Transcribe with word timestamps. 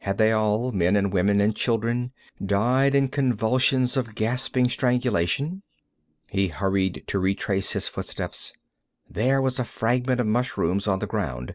Had 0.00 0.18
they 0.18 0.32
all, 0.32 0.72
men 0.72 0.96
and 0.96 1.12
women 1.12 1.40
and 1.40 1.54
children, 1.54 2.10
died 2.44 2.96
in 2.96 3.06
convulsions 3.06 3.96
of 3.96 4.16
gasping 4.16 4.68
strangulation? 4.68 5.62
He 6.30 6.48
hurried 6.48 7.04
to 7.06 7.20
retrace 7.20 7.74
his 7.74 7.86
footsteps. 7.86 8.52
There 9.08 9.40
was 9.40 9.60
a 9.60 9.64
fragment 9.64 10.20
of 10.20 10.26
mushrooms 10.26 10.88
on 10.88 10.98
the 10.98 11.06
ground. 11.06 11.54